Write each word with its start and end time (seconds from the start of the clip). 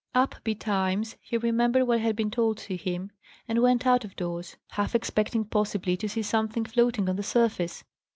Up 0.15 0.33
betimes, 0.43 1.15
he 1.21 1.37
remembered 1.37 1.83
what 1.83 1.99
had 2.01 2.15
been 2.15 2.31
told 2.31 2.57
to 2.57 2.75
him, 2.75 3.11
and 3.47 3.61
went 3.61 3.85
out 3.85 4.03
of 4.03 4.15
doors, 4.15 4.55
half 4.69 4.95
expecting 4.95 5.45
possibly 5.45 5.95
to 5.97 6.09
see 6.09 6.23
something 6.23 6.65
floating 6.65 7.07
on 7.07 7.17
the 7.17 7.21
surface. 7.21 7.83